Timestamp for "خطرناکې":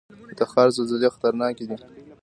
1.15-1.63